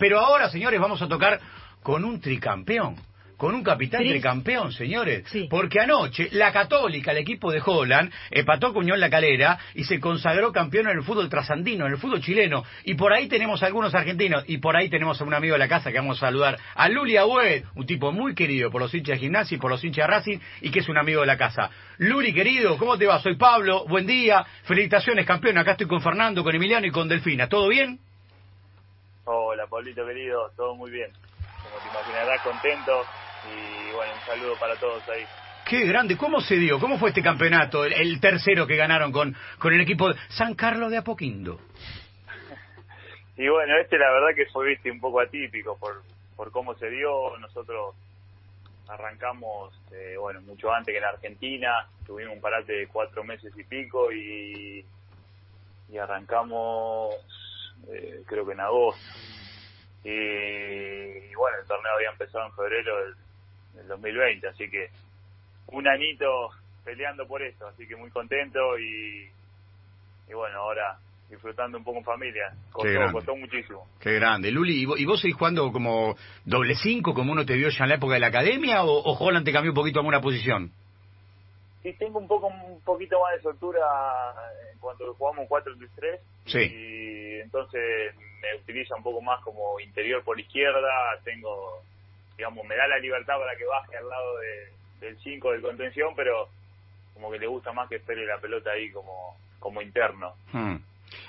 [0.00, 1.38] Pero ahora, señores, vamos a tocar
[1.82, 2.96] con un tricampeón
[3.40, 5.24] con un capitán tricampeón, señores.
[5.48, 9.98] Porque anoche la Católica, el equipo de Holland, empató con Unión La Calera y se
[9.98, 12.64] consagró campeón en el fútbol trasandino, en el fútbol chileno.
[12.84, 15.68] Y por ahí tenemos algunos argentinos y por ahí tenemos a un amigo de la
[15.68, 19.14] casa que vamos a saludar, a Luli Agüed, un tipo muy querido por los hinchas
[19.14, 21.38] de gimnasia y por los hinchas de Racing y que es un amigo de la
[21.38, 21.70] casa.
[21.96, 23.20] Luli, querido, ¿cómo te va?
[23.20, 25.56] Soy Pablo, buen día, felicitaciones, campeón.
[25.56, 27.48] Acá estoy con Fernando, con Emiliano y con Delfina.
[27.48, 28.00] ¿Todo bien?
[29.24, 31.10] Hola, Pablito querido, todo muy bien.
[31.62, 33.04] Como te imaginarás, contento
[33.46, 35.24] y bueno, un saludo para todos ahí.
[35.64, 36.80] Qué grande, ¿cómo se dio?
[36.80, 40.90] ¿Cómo fue este campeonato, el, tercero que ganaron con, con el equipo de San Carlos
[40.90, 41.60] de Apoquindo?
[43.36, 46.02] y bueno, este la verdad que fue viste un poco atípico por,
[46.34, 47.36] por cómo se dio.
[47.38, 47.94] Nosotros
[48.88, 53.62] arrancamos, eh, bueno, mucho antes que en Argentina, tuvimos un parate de cuatro meses y
[53.62, 54.84] pico y,
[55.88, 57.14] y arrancamos,
[57.88, 59.00] eh, creo que en agosto.
[60.02, 64.90] Y, bueno, el torneo había empezado en febrero del, 2020, así que
[65.68, 66.50] un anito
[66.84, 69.30] peleando por esto, así que muy contento y,
[70.28, 70.98] y bueno, ahora
[71.30, 72.52] disfrutando un poco en familia.
[72.72, 73.86] Costó, costó muchísimo.
[74.00, 74.50] Qué grande.
[74.50, 77.94] Luli, ¿y vos, seguís jugando como doble cinco, como uno te vio ya en la
[77.96, 80.72] época de la academia, o, o Holland te cambió un poquito a una posición?
[81.82, 83.80] Sí, tengo un poco un poquito más de soltura
[84.72, 86.20] en cuanto jugamos 4-3-3.
[86.46, 86.58] Sí.
[86.58, 90.88] Y entonces me utiliza un poco más como interior por izquierda,
[91.24, 91.82] tengo,
[92.36, 94.38] digamos, me da la libertad para que baje al lado
[95.00, 96.48] del 5 del contención, pero
[97.14, 100.34] como que le gusta más que espere la pelota ahí como, como interno.
[100.52, 100.76] Hmm.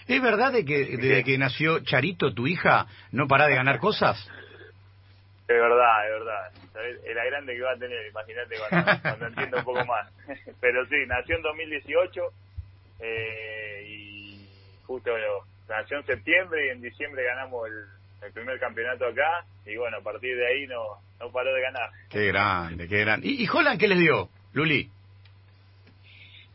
[0.07, 4.17] ¿Es verdad de que desde que nació Charito, tu hija, no para de ganar cosas?
[5.47, 6.51] Es verdad, es verdad.
[7.03, 10.11] Era grande que va a tener, imagínate cuando, cuando entiendo un poco más.
[10.61, 12.21] Pero sí, nació en 2018
[12.99, 14.49] eh, y
[14.85, 15.11] justo
[15.67, 20.37] nació en septiembre y en diciembre ganamos el, primer campeonato acá y bueno, a partir
[20.37, 21.89] de ahí no, no paró de ganar.
[22.07, 23.27] Qué grande, qué grande.
[23.27, 24.91] ¿Y, y Holland qué les dio, Luli?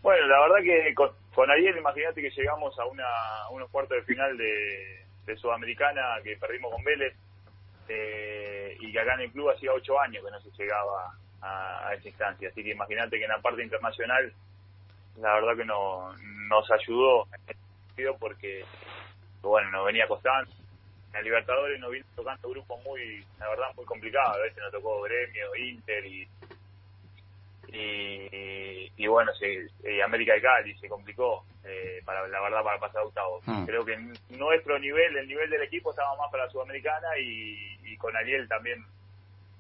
[0.01, 3.05] Bueno, la verdad que con, con Ariel, imagínate que llegamos a, una,
[3.51, 7.13] unos cuartos de final de, Sudamericana que perdimos con Vélez
[7.89, 11.89] eh, y que acá en el club hacía ocho años que no se llegaba a,
[11.89, 12.49] a esa instancia.
[12.49, 14.33] Así que imagínate que en la parte internacional,
[15.19, 16.13] la verdad que no,
[16.49, 17.27] nos ayudó
[18.19, 18.65] porque
[19.43, 20.51] bueno, nos venía costando.
[21.15, 24.37] En Libertadores nos vino tocando grupos muy, la verdad, muy complicados.
[24.37, 26.29] A veces nos tocó Gremio, Inter y,
[28.97, 33.05] y, bueno, se, América de Cali se complicó, eh, para la verdad, para pasar a
[33.05, 33.43] octavos.
[33.47, 33.65] Hmm.
[33.65, 33.97] Creo que
[34.31, 37.76] nuestro nivel, el nivel del equipo estaba más para la Sudamericana y, y
[38.07, 38.85] con Ariel también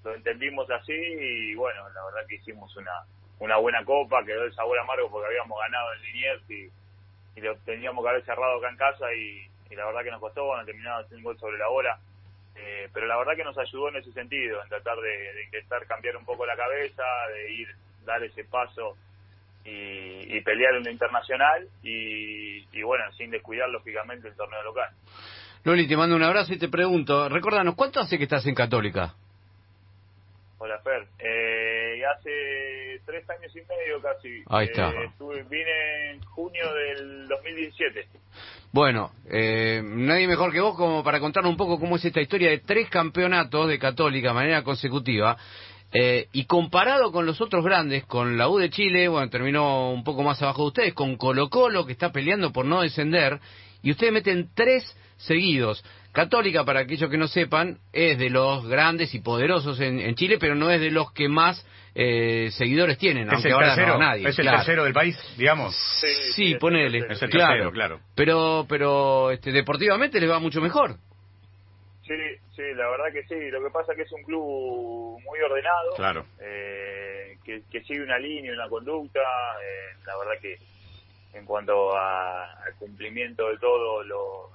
[0.04, 2.92] lo entendimos así y bueno, la verdad que hicimos una
[3.38, 6.70] una buena copa, quedó el sabor amargo porque habíamos ganado en Liniers y,
[7.36, 10.20] y lo teníamos que haber cerrado acá en casa y, y la verdad que nos
[10.20, 11.98] costó, bueno, terminamos un gol sobre la bola,
[12.54, 16.16] eh, pero la verdad que nos ayudó en ese sentido, en tratar de, intentar cambiar
[16.16, 17.02] un poco la cabeza,
[17.34, 17.68] de ir,
[18.04, 18.96] dar ese paso
[19.64, 24.90] y, pelear en lo internacional y, y, bueno, sin descuidar lógicamente el torneo local.
[25.66, 29.16] Loli, te mando un abrazo y te pregunto, recuérdanos, ¿cuánto hace que estás en Católica?
[30.58, 31.08] Hola, Fer.
[31.18, 34.44] Eh, hace tres años y medio casi.
[34.46, 34.90] Ahí está.
[34.90, 38.06] Eh, vine en junio del 2017.
[38.70, 42.50] Bueno, eh, nadie mejor que vos como para contarnos un poco cómo es esta historia
[42.50, 45.36] de tres campeonatos de Católica de manera consecutiva.
[45.92, 50.04] Eh, y comparado con los otros grandes, con la U de Chile, bueno, terminó un
[50.04, 53.40] poco más abajo de ustedes, con Colo Colo, que está peleando por no descender,
[53.82, 54.84] y ustedes meten tres
[55.16, 55.84] seguidos.
[56.12, 60.54] Católica, para aquellos que no sepan, es de los grandes y poderosos en, Chile, pero
[60.54, 64.26] no es de los que más eh, seguidores tienen, aunque ahora tercero, nadie.
[64.26, 65.76] Es el tercero del país, digamos.
[66.34, 66.98] Sí, ponele.
[67.10, 68.00] Es el tercero, claro.
[68.14, 70.96] Pero, pero este, deportivamente les va mucho mejor.
[72.06, 72.14] Sí,
[72.54, 73.50] sí, la verdad que sí.
[73.50, 75.96] Lo que pasa es que es un club muy ordenado.
[75.96, 76.26] Claro.
[76.40, 79.20] Eh, que, sigue una línea, una conducta.
[79.20, 80.56] Eh, la verdad que
[81.36, 84.50] en cuanto al cumplimiento de todo, lo,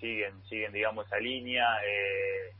[0.00, 1.64] siguen, siguen digamos, esa línea.
[1.86, 2.52] Eh,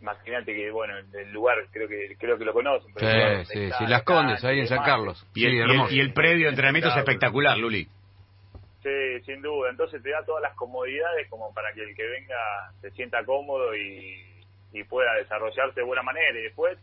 [0.00, 2.92] imagínate que, bueno, el lugar creo que creo que lo conocen.
[2.94, 5.26] sí, sí, sí, Las Condes, ahí en San Carlos.
[5.34, 7.86] Y, el, predio de entrenamiento es espectacular, Luli.
[8.82, 9.70] Sí, sin duda.
[9.70, 12.36] Entonces te da todas las comodidades como para que el que venga
[12.82, 14.22] se sienta cómodo y,
[14.72, 16.38] y pueda desarrollarse de buena manera.
[16.38, 16.78] Y después,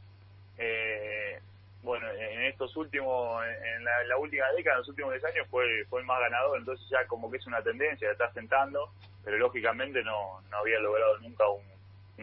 [0.58, 1.40] eh,
[1.84, 6.04] bueno, en estos últimos, en la, última década, en los últimos 10 años fue, fue
[6.04, 8.92] más ganador, entonces ya como que es una tendencia, de estar sentando
[9.24, 11.72] pero lógicamente no, no había logrado nunca un,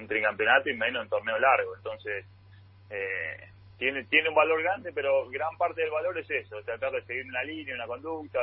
[0.06, 1.74] tricampeonato y menos en torneo largo.
[1.74, 2.24] Entonces,
[2.88, 7.02] eh, tiene, tiene un valor grande, pero gran parte del valor es eso, tratar de
[7.02, 8.38] seguir una línea, una conducta,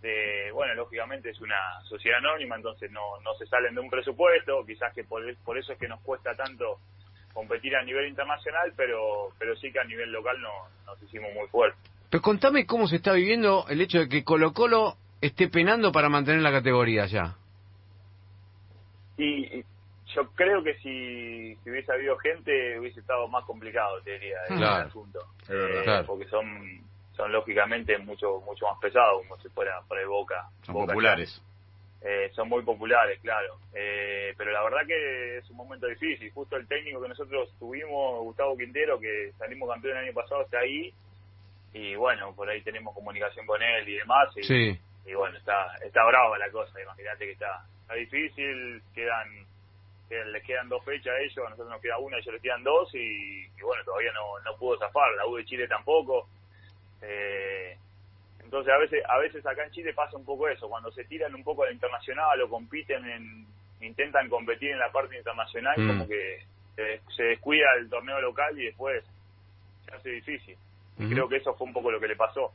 [0.00, 4.64] de, bueno, lógicamente es una sociedad anónima, entonces no, no se salen de un presupuesto,
[4.66, 6.80] quizás que por, por eso es que nos cuesta tanto
[7.32, 10.50] competir a nivel internacional, pero, pero sí que a nivel local no,
[10.86, 11.80] nos hicimos muy fuertes.
[12.10, 16.08] Pero contame cómo se está viviendo el hecho de que Colo Colo esté penando para
[16.08, 17.36] mantener la categoría ya.
[19.16, 19.64] Y,
[20.14, 25.20] yo creo que si, hubiese habido gente hubiese estado más complicado, te diría, el asunto.
[25.48, 26.82] Eh, porque son
[27.16, 30.48] son lógicamente mucho mucho más pesados como si fuera por el Boca.
[30.62, 31.42] Son populares.
[32.04, 33.58] Eh, son muy populares, claro.
[33.72, 36.32] Eh, pero la verdad que es un momento difícil.
[36.32, 40.58] Justo el técnico que nosotros tuvimos, Gustavo Quintero, que salimos campeón el año pasado, está
[40.58, 40.92] ahí.
[41.72, 44.36] Y bueno, por ahí tenemos comunicación con él y demás.
[44.36, 44.78] Y, sí.
[45.06, 46.80] y bueno, está está brava la cosa.
[46.80, 48.82] Imagínate que está, está difícil.
[48.92, 49.46] Quedan,
[50.10, 52.64] les quedan dos fechas a ellos, a nosotros nos queda una, a ellos les quedan
[52.64, 52.92] dos.
[52.96, 55.12] Y, y bueno, todavía no, no pudo zafar.
[55.16, 56.28] La U de Chile tampoco.
[57.00, 57.76] Eh,
[58.52, 61.34] entonces a veces a veces acá en Chile pasa un poco eso, cuando se tiran
[61.34, 63.46] un poco a internacional o compiten en
[63.80, 65.88] intentan competir en la parte internacional, mm.
[65.88, 66.44] como que
[67.16, 69.02] se, descuida el torneo local y después
[69.86, 70.56] se hace difícil.
[70.98, 72.52] Y creo que eso fue un poco lo que le pasó.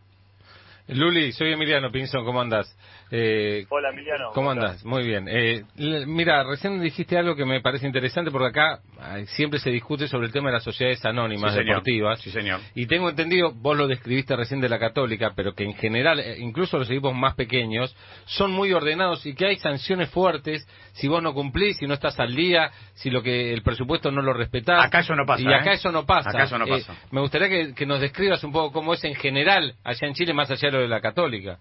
[0.87, 2.73] Luli, soy Emiliano Pinzón, ¿cómo andas?
[3.11, 4.31] Eh, Hola Emiliano.
[4.33, 4.83] ¿Cómo andas?
[4.85, 5.27] Muy bien.
[5.29, 8.79] Eh, mira, recién dijiste algo que me parece interesante porque acá
[9.27, 12.21] siempre se discute sobre el tema de las sociedades anónimas deportivas.
[12.21, 12.61] Sí, señor.
[12.73, 16.37] Y tengo entendido, vos lo describiste recién de la católica, pero que en general, eh,
[16.39, 17.95] incluso los equipos más pequeños,
[18.25, 22.19] son muy ordenados y que hay sanciones fuertes si vos no cumplís, si no estás
[22.19, 24.85] al día, si lo que el presupuesto no lo respetás.
[24.85, 25.43] Acá eso no pasa.
[25.43, 26.29] Y acá eso no pasa.
[26.29, 26.95] Acá eso no pasa.
[27.11, 30.33] me gustaría que, que, nos describas un poco cómo es en general allá en Chile,
[30.33, 31.59] más allá de de la católica.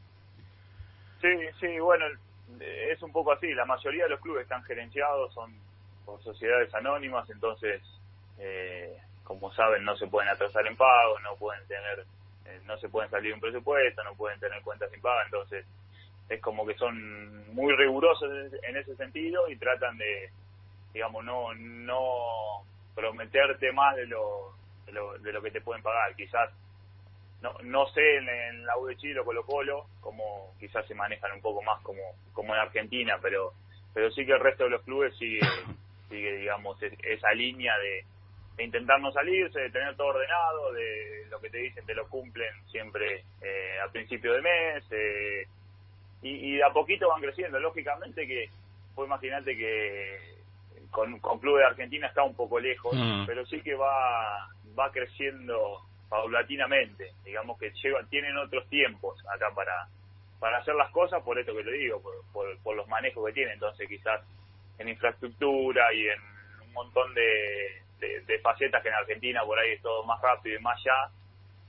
[1.20, 1.28] Sí,
[1.60, 2.04] sí, bueno,
[2.60, 3.52] es un poco así.
[3.54, 5.52] La mayoría de los clubes están gerenciados, son
[6.04, 7.82] por sociedades anónimas, entonces,
[8.38, 12.06] eh, como saben, no se pueden atrasar en pagos, no pueden tener,
[12.46, 15.66] eh, no se pueden salir un presupuesto, no pueden tener cuentas sin paga, entonces
[16.28, 18.30] es como que son muy rigurosos
[18.62, 20.30] en ese sentido y tratan de,
[20.92, 22.64] digamos, no, no
[22.94, 24.54] prometerte más de lo,
[24.86, 26.14] de lo, de lo que te pueden pagar.
[26.16, 26.50] Quizás
[27.42, 31.32] no, no sé en, la U de Chile o Colo Colo como quizás se manejan
[31.32, 32.02] un poco más como,
[32.32, 33.52] como en Argentina, pero
[33.96, 35.40] pero sí que el resto de los clubes sigue,
[36.10, 38.04] sigue digamos, esa línea de,
[38.62, 42.52] intentar no salirse, de tener todo ordenado, de lo que te dicen te lo cumplen
[42.70, 45.46] siempre eh, a principio de mes, eh,
[46.20, 47.58] y, y de a poquito van creciendo.
[47.58, 48.50] Lógicamente que,
[48.94, 50.36] pues imagínate que
[50.90, 53.24] con, con clubes de Argentina está un poco lejos, mm.
[53.26, 54.48] pero sí que va,
[54.78, 55.80] va creciendo
[56.16, 59.86] paulatinamente, digamos que llevan, tienen otros tiempos acá para,
[60.40, 62.00] para hacer las cosas, por esto que te digo,
[62.32, 64.22] por, por, los manejos que tienen, entonces quizás
[64.78, 66.20] en infraestructura y en
[66.62, 70.62] un montón de, de, facetas que en Argentina por ahí es todo más rápido y
[70.62, 71.10] más ya,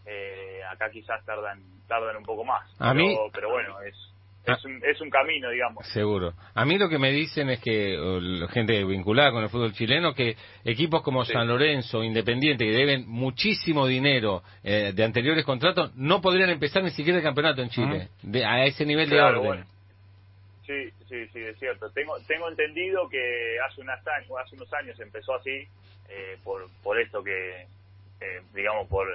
[0.06, 2.70] eh, acá quizás tardan tardan un poco más.
[2.80, 3.96] A pero, pero bueno, es.
[4.54, 5.86] Es un, es un camino, digamos.
[5.88, 6.34] Seguro.
[6.54, 7.98] A mí lo que me dicen es que
[8.52, 13.86] gente vinculada con el fútbol chileno, que equipos como San Lorenzo, Independiente, que deben muchísimo
[13.88, 18.46] dinero eh, de anteriores contratos, no podrían empezar ni siquiera el campeonato en Chile, de,
[18.46, 19.66] a ese nivel de orden.
[20.66, 21.90] Sí, sí, sí, es cierto.
[21.92, 25.68] Tengo, tengo entendido que hace, unas años, hace unos años empezó así,
[26.10, 27.62] eh, por, por esto que,
[28.22, 29.08] eh, digamos, por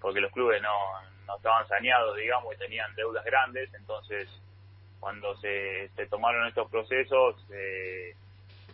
[0.00, 0.70] porque los clubes no
[1.26, 4.28] no estaban saneados, digamos, y tenían deudas grandes, entonces
[5.00, 8.14] cuando se, se tomaron estos procesos eh,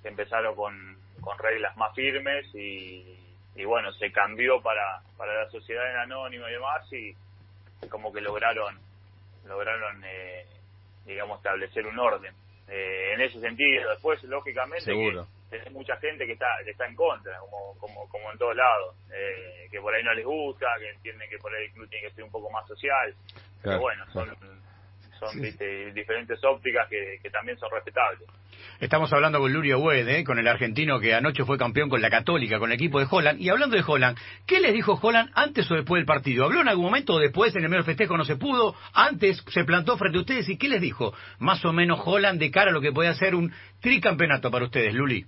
[0.00, 3.18] se empezaron con, con reglas más firmes y,
[3.56, 7.14] y, bueno, se cambió para, para la sociedad en anónimo y demás y,
[7.88, 8.78] como que lograron,
[9.46, 10.46] lograron eh,
[11.04, 12.32] digamos, establecer un orden.
[12.68, 16.94] Eh, en ese sentido, después, lógicamente, Seguro tenés mucha gente que está que está en
[16.94, 20.90] contra, como como, como en todos lados, eh, que por ahí no les gusta, que
[20.90, 23.14] entienden que por ahí el club tiene que ser un poco más social.
[23.62, 24.30] Pero bueno, son,
[25.18, 28.28] son diferentes ópticas que, que también son respetables.
[28.78, 30.24] Estamos hablando con Lurio Wed, ¿eh?
[30.24, 33.40] con el argentino que anoche fue campeón con la Católica, con el equipo de Holland.
[33.40, 34.16] Y hablando de Holland,
[34.46, 36.44] ¿qué les dijo Holland antes o después del partido?
[36.44, 38.74] ¿Habló en algún momento o después en el medio festejo no se pudo?
[38.94, 40.48] ¿Antes se plantó frente a ustedes?
[40.48, 43.34] ¿Y qué les dijo más o menos Holland de cara a lo que puede ser
[43.34, 45.26] un tricampeonato para ustedes, Luli?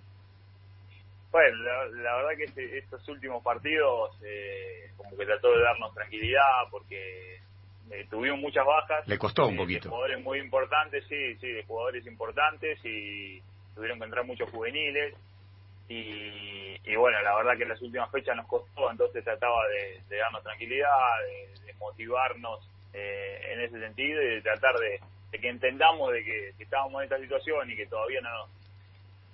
[1.32, 6.68] Bueno, la, verdad que este, estos últimos partidos eh, como que trató de darnos tranquilidad
[6.70, 7.40] porque
[7.90, 9.08] eh, tuvimos muchas bajas.
[9.08, 9.84] Le costó un poquito.
[9.84, 13.40] De jugadores muy importantes, sí, sí, de jugadores importantes y
[13.74, 15.14] tuvieron que entrar muchos juveniles.
[15.88, 20.16] Y, y bueno, la verdad que en las últimas fechas nos costó, entonces trataba de,
[20.16, 20.88] darnos tranquilidad,
[21.66, 22.60] de, motivarnos
[22.92, 25.00] eh, en ese sentido y de tratar de,
[25.38, 28.46] que entendamos de que, que, estábamos en esta situación y que todavía no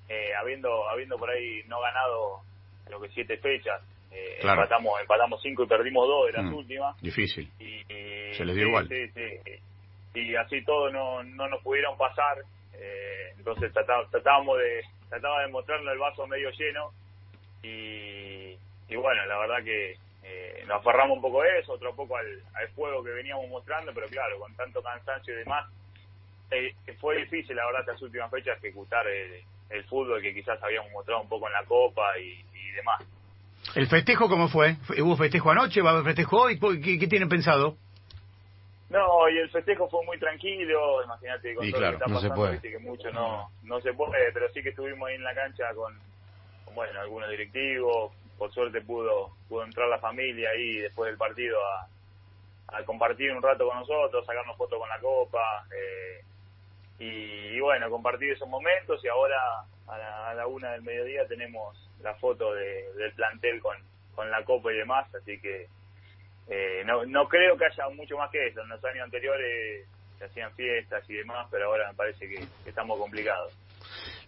[0.09, 2.41] eh, habiendo habiendo por ahí no ganado
[2.85, 7.03] creo que siete fechas eh, empatamos empatamos cinco y perdimos dos de las mm, últimas.
[7.03, 7.50] difícil.
[7.59, 7.85] Y,
[8.35, 8.88] se les dio igual.
[8.88, 9.61] sí, sí,
[10.15, 12.38] y así todo no, no nos pudieron pasar.
[12.75, 16.93] Eh, entonces tratábamos de, trataba de mostrarnos el vaso medio lleno.
[17.62, 18.57] Y,
[18.88, 22.43] y bueno, la verdad que eh, nos aferramos un poco de eso, otro poco al,
[22.55, 25.71] al juego que veníamos mostrando, pero claro, con tanto cansancio y demás,
[26.50, 30.91] eh, fue difícil la verdad estas últimas fechas ejecutar el, el, fútbol que quizás habíamos
[30.93, 33.03] mostrado un poco en la Copa y, y demás.
[33.75, 34.77] ¿El festejo cómo fue?
[35.01, 35.83] ¿Hubo festejo anoche?
[35.83, 36.59] ¿Va a haber festejo hoy?
[36.59, 37.77] ¿Qué, qué tienen pensado?
[38.91, 42.15] No, y el festejo fue muy tranquilo, imagínate con y todo claro, lo que está
[42.15, 42.53] no se pasando, puede.
[42.53, 45.75] viste que mucho no, no se puede, pero sí que estuvimos ahí en la cancha
[45.75, 45.95] con,
[46.65, 51.59] con, bueno, algunos directivos, por suerte pudo, pudo entrar la familia ahí después del partido
[51.63, 56.23] a, a compartir un rato con nosotros, sacarnos fotos con la copa, eh,
[56.99, 59.37] y, bueno, compartir esos momentos y ahora
[59.87, 63.76] a la, a la una del mediodía tenemos la foto de, del plantel con,
[64.14, 65.67] con la copa y demás, así que
[66.49, 68.62] eh, no, no creo que haya mucho más que eso.
[68.62, 69.87] En los años anteriores
[70.19, 73.52] se hacían fiestas y demás, pero ahora me parece que, que estamos complicados.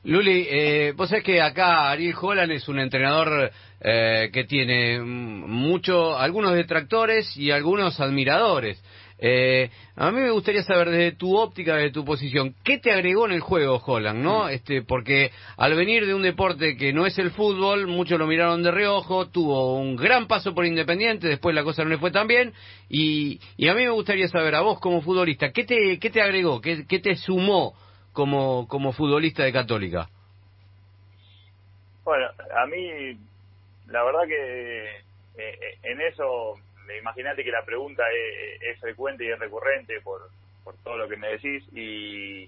[0.04, 3.50] Luli, eh, vos sabés que acá Ariel Holland es un entrenador
[3.80, 8.82] eh, que tiene mucho, algunos detractores y algunos admiradores.
[9.22, 13.26] Eh, a mí me gustaría saber desde tu óptica, desde tu posición, ¿qué te agregó
[13.26, 14.48] en el juego Holland, no?
[14.48, 18.62] Este, porque al venir de un deporte que no es el fútbol, muchos lo miraron
[18.62, 22.28] de reojo, tuvo un gran paso por Independiente, después la cosa no le fue tan
[22.28, 22.54] bien,
[22.88, 26.22] y, y a mí me gustaría saber a vos como futbolista, ¿qué te, qué te
[26.22, 27.74] agregó, qué, qué te sumó
[28.14, 30.08] como, como futbolista de Católica?
[32.04, 33.18] Bueno, a mí,
[33.88, 34.96] la verdad que
[35.36, 36.54] eh, en eso
[36.98, 40.22] imagínate que la pregunta es, es, frecuente y es recurrente por,
[40.64, 42.44] por todo lo que me decís y,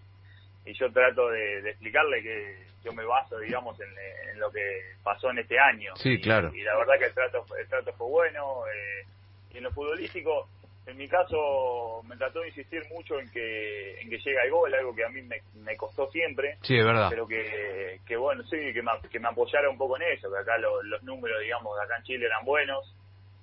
[0.64, 3.88] y yo trato de, de, explicarle que yo me baso, digamos, en,
[4.30, 5.94] en, lo que pasó en este año.
[5.96, 6.50] Sí, y, claro.
[6.54, 8.64] Y la verdad que el trato, el trato fue bueno.
[8.66, 9.06] Eh,
[9.54, 10.48] y en lo futbolístico,
[10.86, 14.74] en mi caso, me trató de insistir mucho en que en que llega el gol,
[14.74, 16.56] algo que a mí me, me costó siempre.
[16.62, 17.08] Sí, es verdad.
[17.10, 20.38] Pero que, que bueno, sí, que me, que me apoyara un poco en eso, que
[20.38, 22.94] acá lo, los números, digamos, acá en Chile eran buenos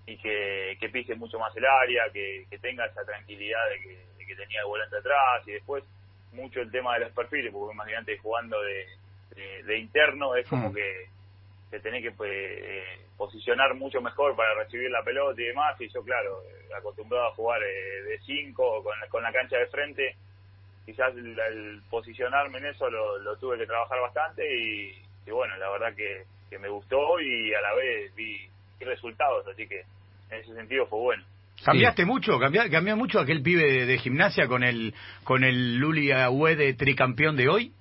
[0.09, 4.05] y que, que pise mucho más el área, que, que tenga esa tranquilidad de que,
[4.17, 5.83] de que tenía el volante atrás y después
[6.33, 8.85] mucho el tema de los perfiles, porque imagínate jugando de,
[9.35, 10.73] de, de interno es como mm.
[10.73, 11.09] que
[11.69, 15.87] te tenés que pues, eh, posicionar mucho mejor para recibir la pelota y demás, y
[15.89, 16.41] yo claro,
[16.75, 20.15] acostumbrado a jugar eh, de 5 con, con la cancha de frente,
[20.87, 25.55] quizás el, el posicionarme en eso lo, lo, tuve que trabajar bastante y, y bueno,
[25.57, 28.49] la verdad que, que me gustó y a la vez vi,
[28.79, 29.85] vi resultados, así que
[30.31, 31.23] en ese sentido fue bueno.
[31.63, 32.07] ¿Cambiaste sí.
[32.07, 32.39] mucho?
[32.39, 34.93] ¿Cambió, ¿Cambió mucho aquel pibe de, de, gimnasia con el
[35.23, 37.73] con el Luli Agüe de tricampeón de hoy?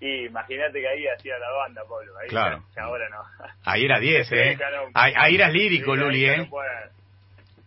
[0.00, 2.12] Y imagínate que ahí hacía la banda, Pablo.
[2.18, 2.64] Ahí claro.
[2.74, 3.22] Ya, ahora no.
[3.64, 4.58] Ahí era 10, ¿eh?
[4.58, 6.48] No, ahí, ahí, eras lírico, sí, Luli, ahí ¿eh?
[6.50, 6.58] No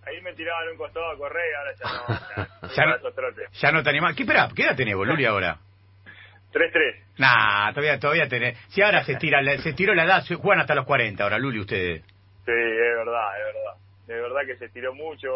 [0.05, 2.67] ahí me tiraban un costado a correr y ahora ya no.
[2.67, 4.15] Ya, ya, no, ya no te animás.
[4.15, 5.57] ¿Qué, espera, ¿Qué edad tenés vos, Luli, ahora?
[6.53, 7.03] 3-3.
[7.17, 8.57] Nah, todavía, todavía tenés.
[8.69, 12.03] Si ahora se tira, se tiró la edad, juegan hasta los 40 ahora, Luli, ustedes.
[12.45, 15.29] Sí, es verdad, es verdad de verdad que se estiró mucho,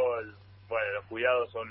[0.68, 1.68] bueno, los cuidados son,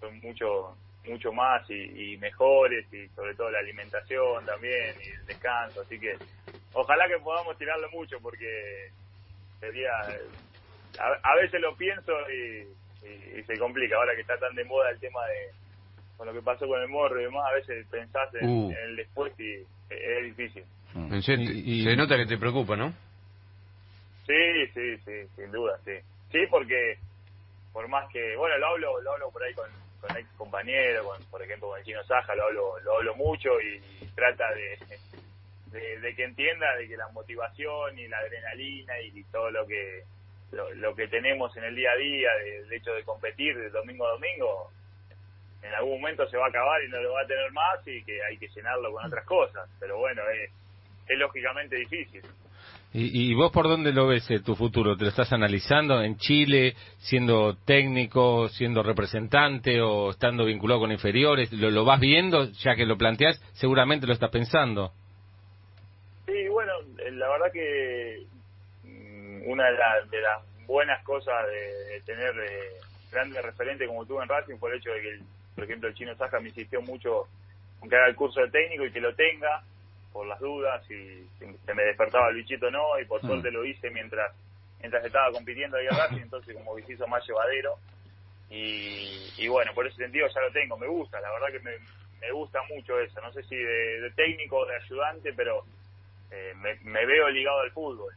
[0.00, 5.24] son mucho mucho más y, y, mejores y sobre todo la alimentación también y el
[5.24, 6.16] descanso, así que
[6.74, 8.90] ojalá que podamos tirarlo mucho porque
[9.58, 9.90] sería,
[10.98, 12.68] a, a veces lo pienso y,
[13.06, 15.50] y, y, se complica, ahora que está tan de moda el tema de
[16.18, 18.70] con lo que pasó con el morro y demás, a veces pensás en, uh.
[18.70, 20.64] en el después y es difícil.
[20.92, 21.20] Mm.
[21.20, 22.92] Se, y, se nota que te preocupa, ¿no?
[24.28, 25.98] Sí, sí, sí, sin duda, sí.
[26.30, 26.98] Sí, porque
[27.72, 29.70] por más que, bueno, lo hablo, lo hablo por ahí con,
[30.02, 33.58] con ex compañeros, con, por ejemplo con el chino Saja, lo hablo, lo hablo mucho
[33.60, 33.80] y,
[34.14, 34.78] trata de,
[35.66, 40.04] de, de, que entienda de que la motivación y la adrenalina y todo lo que
[40.52, 43.70] lo, lo que tenemos en el día a día, del de hecho de competir de
[43.70, 44.70] domingo a domingo,
[45.62, 48.02] en algún momento se va a acabar y no lo va a tener más y
[48.04, 49.68] que hay que llenarlo con otras cosas.
[49.80, 50.50] Pero bueno, es,
[51.06, 52.22] es lógicamente difícil.
[52.92, 54.96] ¿Y, ¿Y, vos por dónde lo ves eh, tu futuro?
[54.96, 61.52] ¿Te lo estás analizando en Chile, siendo técnico, siendo representante o estando vinculado con inferiores?
[61.52, 63.38] ¿Lo, lo vas viendo ya que lo planteás?
[63.52, 64.92] Seguramente lo estás pensando.
[66.26, 66.72] Sí, bueno,
[67.12, 68.26] la verdad que
[69.44, 72.72] una de, la, de las buenas cosas de, tener eh,
[73.10, 75.22] grandes referentes como tú en Racing fue el hecho de que, el,
[75.54, 77.24] por ejemplo, el chino Saja me insistió mucho
[77.82, 79.62] en que haga el curso de técnico y que lo tenga
[80.18, 81.28] por las dudas y
[81.64, 84.34] se me despertaba el bichito no y por suerte lo hice mientras
[84.80, 87.76] mientras estaba compitiendo ahí a Racing entonces como que se hizo más llevadero
[88.50, 91.70] y, y bueno por ese sentido ya lo tengo me gusta la verdad que me,
[92.20, 95.62] me gusta mucho eso no sé si de, de técnico o de ayudante pero
[96.32, 98.12] eh, me, me, veo ligado al fútbol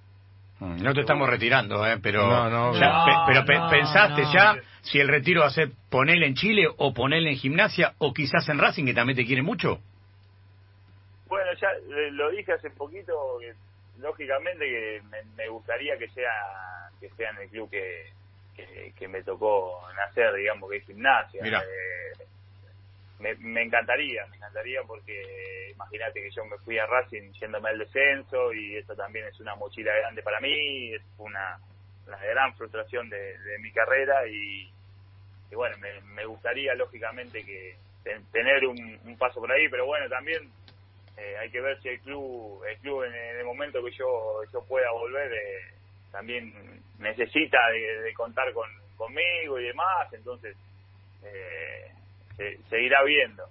[0.59, 1.97] Mm, no te estamos retirando, ¿eh?
[2.03, 4.31] pero, No, no, ya, no, pe- pero pe- no, pensaste no.
[4.31, 8.13] ya si el retiro va a ser ponerle en Chile o ponerle en gimnasia o
[8.13, 9.79] quizás en Racing, que también te quiere mucho.
[11.61, 13.53] Ya eh, lo dije hace poquito, que
[13.99, 16.31] lógicamente que me, me gustaría que sea
[16.99, 18.11] que sea en el club que,
[18.55, 21.41] que, que me tocó nacer, digamos, que es gimnasia.
[21.43, 21.63] Mira.
[21.63, 22.25] Eh,
[23.19, 27.77] me, me encantaría, me encantaría porque imagínate que yo me fui a Racing yéndome al
[27.77, 31.59] descenso y eso también es una mochila grande para mí, es una,
[32.07, 34.71] una gran frustración de, de mi carrera y,
[35.51, 39.85] y bueno, me, me gustaría lógicamente que ten- tener un, un paso por ahí, pero
[39.85, 40.51] bueno, también
[41.21, 44.41] eh, hay que ver si el club, el club en, en el momento que yo,
[44.51, 45.75] yo pueda volver, eh,
[46.11, 46.53] también
[46.99, 50.55] necesita de, de contar con, conmigo y demás, entonces
[51.23, 51.91] eh,
[52.37, 53.43] se, se irá viendo.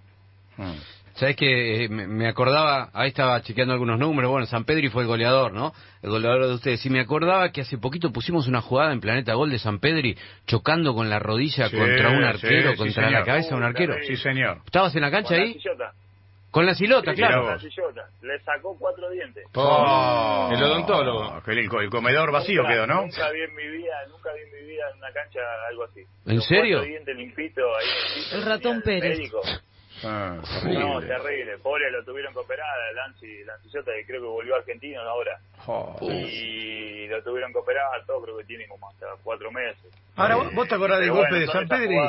[0.56, 0.78] Mm.
[1.14, 5.08] Sabes que eh, me acordaba, ahí estaba chequeando algunos números, bueno, San Pedri fue el
[5.08, 5.72] goleador, ¿no?
[6.02, 6.84] El goleador de ustedes.
[6.86, 10.16] Y me acordaba que hace poquito pusimos una jugada en Planeta Gol de San Pedri
[10.46, 13.96] chocando con la rodilla Sí, contra un arquero, sí, contra la cabeza de un arquero.
[14.06, 14.58] Sí, señor.
[14.64, 15.54] ¿Estabas en la cancha ahí?
[15.54, 15.92] sillota.
[16.50, 17.42] Con la silota, Sí, claro.
[17.42, 18.08] con la sillota.
[18.22, 19.46] Le sacó cuatro dientes.
[19.54, 21.40] Oh, el odontólogo.
[21.46, 23.02] El, el comedor vacío Nunca- quedó, ¿no?
[23.02, 26.00] Nunca vi en mi vida, nunca vi en mi vida en una cancha algo así.
[26.26, 26.80] ¿En Los serio?
[26.82, 29.16] dientes ahí El ratón Pérez.
[29.18, 29.40] médico.
[30.02, 31.58] Ah, No, terrible.
[31.58, 35.38] Pobre lo tuvieron que operar, Lancy, Lancillota, que creo que volvió a Argentino ahora.
[35.66, 35.94] Oh.
[36.00, 39.92] Y lo tuvieron que operar, todo creo que tiene como hasta cuatro meses.
[40.16, 42.00] Ahora, ¿vos- ¿vos te acordás del golpe bueno, de San Pedro?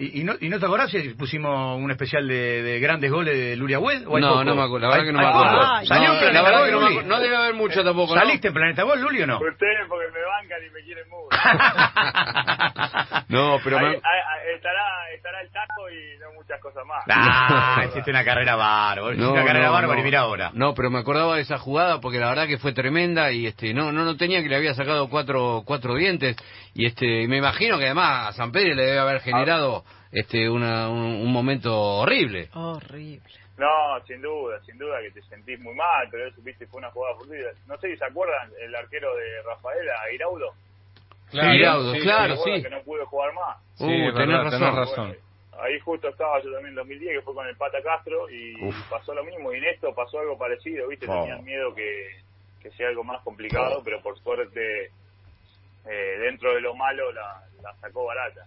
[0.00, 3.36] ¿Y, y, no, ¿Y no te acordás si pusimos un especial de, de grandes goles
[3.36, 4.06] de Luria Wed?
[4.06, 4.44] ¿O No, poco?
[4.44, 5.60] no me acuerdo, la verdad ¿Hay- que no me acuerdo.
[5.74, 7.04] Ay, ¿Salió no, en Planeta la Gol, no, Luli?
[7.04, 8.20] no debe haber mucho tampoco, ¿no?
[8.20, 9.38] ¿Saliste en Planeta Gol, Luli, o no?
[9.40, 11.28] Ustedes porque me bancan y me quieren mucho.
[13.28, 17.04] No, pero Ahí- me- ahí estará, estará el taco y no muchas cosas más.
[17.08, 20.50] Ah, hiciste una carrera bárbara, hiciste una carrera bárbara y mira ahora.
[20.54, 23.72] No, pero me acordaba de esa jugada porque la verdad que fue tremenda y este
[23.72, 26.36] no no no tenía que le había sacado cuatro cuatro dientes
[26.74, 30.88] y este me imagino que además a San Pedro le debe haber generado este una,
[30.88, 32.50] un, un momento horrible.
[32.54, 33.22] Horrible.
[33.58, 36.92] No, sin duda, sin duda que te sentís muy mal, pero eso, viste, fue una
[36.92, 37.50] jugada fortuita.
[37.66, 40.54] No sé si se acuerdan el arquero de Rafaela, Iraudo.
[41.30, 42.62] Claro, Giraudo, sí, claro, ¿Se acuerdan sí.
[42.68, 43.56] que no pude jugar más?
[43.74, 44.60] Sí, Uh, tenés verdad, razón.
[44.60, 45.06] tenés razón.
[45.08, 48.64] Bueno, ahí justo estaba yo también en 2010, que fue con el Pata Castro, y
[48.64, 48.74] Uf.
[48.90, 49.52] pasó lo mismo.
[49.52, 51.06] Y en esto pasó algo parecido, ¿viste?
[51.08, 51.20] Oh.
[51.22, 52.10] Tenían miedo que,
[52.62, 54.90] que sea algo más complicado, pero por suerte,
[55.86, 58.46] eh, dentro de lo malo, la, la sacó barata.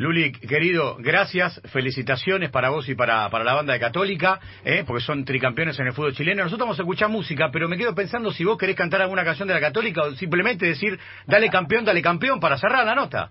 [0.00, 4.82] Luli, querido, gracias, felicitaciones para vos y para, para la banda de Católica, ¿eh?
[4.86, 6.42] porque son tricampeones en el fútbol chileno.
[6.42, 9.46] Nosotros vamos a escuchar música, pero me quedo pensando si vos querés cantar alguna canción
[9.46, 13.30] de la Católica o simplemente decir, dale campeón, dale campeón, para cerrar la nota.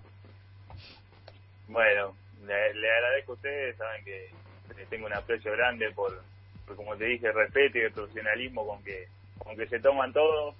[1.66, 2.14] Bueno,
[2.46, 2.54] le,
[2.92, 4.28] agradezco a ustedes, saben que
[4.76, 6.22] que tengo un aprecio grande por,
[6.68, 10.12] por, como te dije, el respeto y el profesionalismo con que, con que se toman
[10.12, 10.54] todo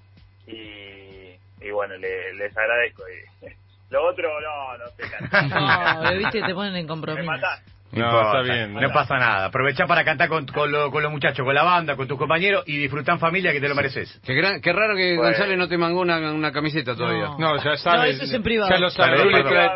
[0.49, 3.05] y, y bueno, le- les agradezco.
[3.09, 3.46] Y,
[3.90, 6.03] lo otro, no, no sé cantar.
[6.03, 7.26] No, viste, te ponen en Me compromiso.
[7.26, 7.62] matás.
[7.92, 8.72] No, está bien.
[8.72, 9.46] No pasa nada.
[9.46, 12.62] Aprovechá para cantar con, con, lo- con los muchachos, con la banda, con tus compañeros
[12.68, 14.20] y disfrutá en familia que te lo mereces.
[14.24, 15.33] Qué, gran- qué raro que Bueno.
[15.33, 17.31] González no te mangó una, una camiseta todavía.
[17.37, 17.38] No.
[17.57, 18.14] No, ya sabes.
[18.14, 18.70] eso es en privado.
[18.70, 19.20] Ya lo sabes.
[19.20, 19.72] A venir acá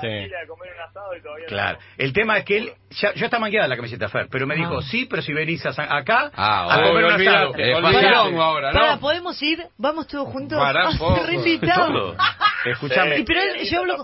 [0.00, 0.06] Sí.
[0.06, 1.78] a Chile a comer un asado y todavía Claro.
[1.80, 1.84] no.
[2.04, 4.78] El tema es que él, ya, ya está mangueada la camiseta Fer, pero me dijo,
[4.78, 4.82] Ah.
[4.82, 7.28] sí, pero si venís a San- acá Ah, a comer un olvídate.
[7.36, 7.52] asado.
[7.58, 8.78] Eh, facilongo ahora, ¿no?
[8.80, 9.66] Para, ¿podemos ir?
[9.76, 10.56] ¿Vamos todos juntos?
[10.58, 10.88] Pará,
[12.64, 12.70] Ah.
[12.70, 13.24] Escuchame.
[13.26, 13.96] Pero él- yo, hablo,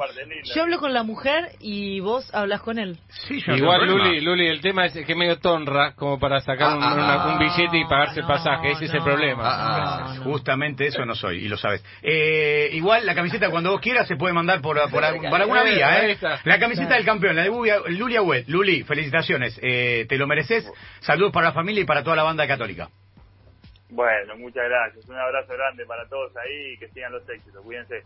[0.73, 2.99] yo con la mujer y vos hablas con él.
[3.27, 3.87] Sí, yo Igual.
[3.87, 6.95] Luli, Luli, el tema es que es medio tonra como para sacar Ah, un, ah,
[6.95, 7.33] una- ah.
[7.33, 8.71] un billete y pagarse el No, pasaje.
[8.73, 9.43] Ese es el problema.
[9.45, 10.17] Ah.
[10.23, 11.85] Justamente eso no soy, y lo sabes.
[12.03, 15.63] Eh, igual la camiseta cuando vos quieras se puede mandar por, por, algún- por alguna
[15.65, 16.19] vía, ¿eh?
[16.45, 18.49] La camiseta del campeón, la de Bubia- Lulia Wet.
[18.49, 20.71] Luli, felicitaciones, eh, te lo mereces.
[21.01, 22.89] Saludos para la familia y para toda la banda católica.
[23.91, 25.09] Bueno, muchas gracias.
[25.09, 27.63] Un abrazo grande para todos ahí y que sigan los éxitos.
[27.65, 28.03] Cuídense.